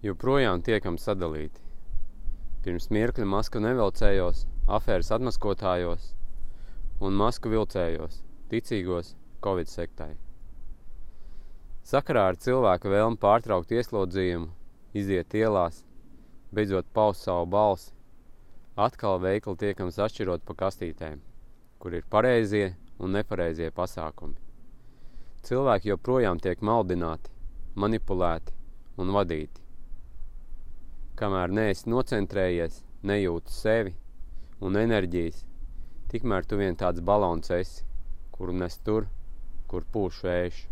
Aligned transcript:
joprojām 0.00 0.62
tiekam 0.64 0.96
sadalīti. 0.96 1.60
Pirms 2.64 2.88
mirkļa 2.92 3.26
masku 3.28 3.60
nevilcējos, 3.60 4.46
afēras 4.68 5.12
atmaskotājos 5.16 6.10
un 7.04 7.16
masku 7.16 7.52
vilcējos, 7.52 8.20
ticīgos 8.52 9.14
Covid 9.44 9.68
sektai. 9.68 10.14
Sakarā 11.84 12.26
ar 12.30 12.40
cilvēku 12.40 12.92
vēlmu 12.92 13.20
pārtraukt 13.20 13.72
ieslodzījumu, 13.76 14.50
iziet 14.96 15.36
ielās, 15.36 15.82
beidzot 16.52 16.88
paust 16.96 17.24
savu 17.24 17.48
balsi, 17.52 17.92
atkal 18.76 19.20
veikli 19.20 19.56
tiekams 19.56 20.00
atšķirot 20.00 20.44
pa 20.48 20.56
kastītēm, 20.64 21.20
kur 21.80 21.96
ir 21.96 22.08
pareizie 22.08 22.74
un 23.00 23.16
nepareizie 23.16 23.72
pasākumi. 23.72 24.36
Cilvēki 25.44 25.92
joprojām 25.92 26.40
tiek 26.40 26.60
maldināti, 26.60 27.32
manipulēti 27.80 28.56
un 29.00 29.12
vadīti 29.16 29.69
kamēr 31.20 31.52
neesi 31.52 31.90
nocentrējies, 31.92 32.80
nejūti 33.04 33.52
sevi 33.52 33.92
un 34.64 34.78
enerģijas, 34.80 35.42
tikmēr 36.12 36.46
tu 36.48 36.56
vien 36.60 36.76
tāds 36.80 37.02
balons 37.04 37.52
esi, 37.52 37.84
kuru 38.32 38.54
nes 38.56 38.78
tur, 38.86 39.08
kur 39.68 39.84
pūš 39.92 40.22
vējš. 40.24 40.62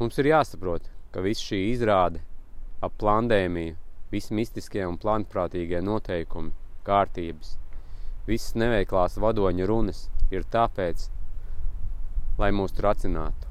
Mums 0.00 0.20
ir 0.22 0.30
jāsaprot, 0.32 0.88
ka 1.12 1.24
viss 1.24 1.44
šī 1.44 1.60
izrāde 1.74 2.24
ap 2.84 2.96
plandēmiju, 3.00 3.76
visi 4.12 4.36
mistiskie 4.36 4.84
un 4.88 4.96
plānprātīgie 5.00 5.82
noteikumi, 5.84 6.52
kārtības, 6.86 7.56
visas 8.28 8.56
neveiklās 8.56 9.20
vadoņa 9.20 9.68
runas 9.68 10.06
ir 10.32 10.48
tāpēc, 10.52 11.08
lai 12.40 12.52
mūs 12.56 12.76
tracinātu, 12.76 13.48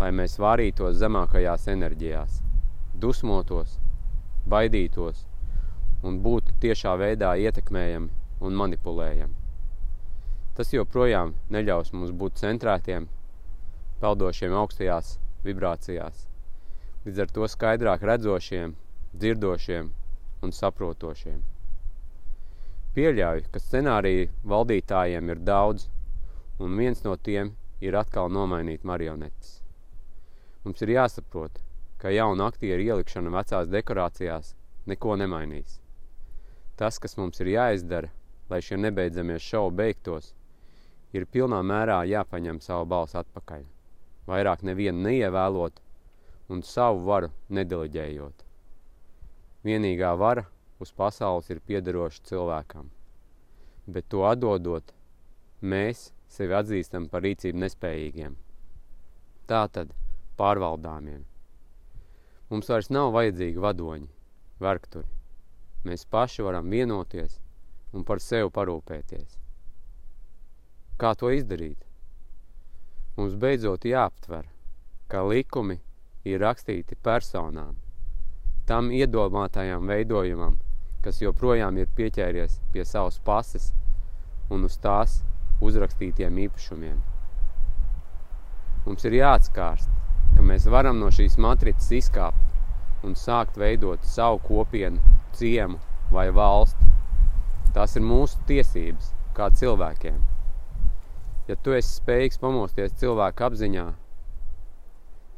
lai 0.00 0.12
mēs 0.16 0.36
vārītos 0.40 1.00
zemākajās 1.00 1.68
enerģijās, 1.72 2.40
dusmotos, 3.00 3.78
baidītos 4.48 5.26
un 6.06 6.18
būtu 6.24 6.54
tiešā 6.62 6.94
veidā 7.00 7.34
ietekmējami 7.36 8.08
un 8.40 8.56
manipulējami. 8.56 9.36
Tas 10.56 10.72
joprojām 10.72 11.34
neļaus 11.52 11.92
mums 11.92 12.12
būt 12.22 12.40
centrētiem, 12.40 13.06
peldošiem 14.00 14.56
augstajās 14.62 15.14
vibrācijās, 15.44 16.26
līdz 17.04 17.22
ar 17.24 17.32
to 17.36 17.48
skaidrāk 17.48 18.04
redzošiem, 18.10 18.74
dzirdošiem 19.14 19.92
un 20.44 20.52
saprotošiem. 20.56 21.40
Pieļauju, 22.96 23.46
ka 23.52 23.62
scenāriju 23.62 24.28
valdītājiem 24.50 25.30
ir 25.30 25.42
daudz, 25.46 25.86
un 26.58 26.76
viens 26.80 27.04
no 27.04 27.14
tiem 27.16 27.52
ir 27.80 27.96
atkal 27.96 28.32
nomainīt 28.32 28.84
marionetes. 28.84 29.60
Mums 30.64 30.82
ir 30.84 30.96
jāsaprot, 30.96 31.60
ka 32.00 32.12
jauna 32.14 32.48
aktieru 32.48 32.86
ielikšana 32.86 33.32
vecās 33.34 33.68
dekorācijās 33.68 34.54
neko 34.88 35.16
nemainīs. 35.20 35.80
Tas, 36.80 36.98
kas 36.98 37.18
mums 37.20 37.40
ir 37.44 37.52
jāizdara, 37.52 38.08
lai 38.48 38.62
šie 38.64 38.78
nebeidzamie 38.80 39.36
šovi 39.38 39.76
beigtos, 39.82 40.32
ir 41.12 41.26
pilnā 41.28 41.60
mērā 41.66 42.00
jāpaņem 42.08 42.62
savu 42.64 42.88
balsu 42.88 43.20
atpakaļ, 43.20 43.66
vairāk 44.30 44.64
nevienu 44.64 45.04
neievēlot 45.08 45.82
un 46.50 46.64
savu 46.66 47.04
varu 47.06 47.28
nedeleģējot. 47.52 48.46
Vienīgā 49.68 50.14
vara 50.16 50.46
uz 50.80 50.94
pasaules 50.96 51.50
ir 51.52 51.60
piederoša 51.60 52.24
cilvēkam, 52.30 52.88
bet 53.86 54.08
to 54.08 54.24
atdodot, 54.24 54.94
mēs 55.60 56.08
sevi 56.32 56.56
atzīstam 56.56 57.10
par 57.12 57.26
rīcību 57.26 57.60
nespējīgiem. 57.66 58.38
Tātad 59.50 59.92
pārvaldāmiem. 60.40 61.29
Mums 62.50 62.66
vairs 62.66 62.88
nav 62.90 63.12
vajadzīgi 63.14 63.62
vadoņi, 63.62 64.08
vergturi. 64.58 65.06
Mēs 65.86 66.02
paši 66.10 66.42
varam 66.42 66.66
vienoties 66.74 67.38
un 67.94 68.02
par 68.04 68.18
sevi 68.20 68.50
parūpēties. 68.56 69.36
Kā 71.00 71.14
to 71.20 71.30
izdarīt? 71.32 71.78
Mums 73.16 73.36
beidzot 73.38 73.86
jāaptver, 73.86 74.48
ka 75.08 75.22
likumi 75.26 75.78
ir 76.26 76.42
rakstīti 76.42 76.98
personām, 76.98 77.78
tam 78.66 78.90
iedomātajām 78.94 79.86
veidojumam, 79.88 80.58
kas 81.06 81.22
joprojām 81.22 81.78
ir 81.80 81.88
pieķēries 81.96 82.58
pie 82.74 82.84
savas 82.84 83.16
pases 83.24 83.70
un 84.50 84.66
uz 84.66 84.76
tās 84.82 85.20
uzrakstītiem 85.64 86.42
īpašumiem. 86.48 87.00
Mums 88.84 89.04
ir 89.08 89.16
jāatskārst, 89.22 89.90
ka 90.36 90.44
mēs 90.44 90.68
varam 90.72 91.00
no 91.00 91.08
šīs 91.14 91.38
matricas 91.40 91.90
izkāpt 91.96 92.49
un 93.06 93.16
sākt 93.16 93.56
veidot 93.60 94.04
savu 94.04 94.40
kopienu, 94.44 95.00
ciemu 95.36 95.78
vai 96.12 96.28
valsti. 96.34 96.90
Tās 97.74 97.96
ir 97.96 98.04
mūsu 98.04 98.40
tiesības 98.48 99.12
kā 99.36 99.48
cilvēkiem. 99.56 100.18
Ja 101.48 101.56
tu 101.56 101.74
esi 101.74 101.96
spējīgs 101.96 102.40
pamosties 102.42 102.96
cilvēku 103.00 103.46
apziņā, 103.46 103.86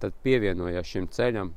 tad 0.03 0.17
pievienojies 0.27 0.89
šim 0.89 1.09
ceļam 1.09 1.53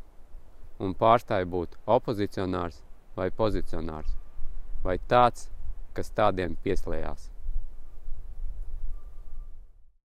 un 0.80 0.96
pārstāj 1.00 1.48
būt 1.52 1.78
opozicionārs 1.98 2.82
vai 3.16 3.30
pozicionārs, 3.32 4.12
vai 4.84 5.00
tāds, 5.12 5.50
kas 5.96 6.12
tādiem 6.12 6.58
pieslējās. 6.64 7.35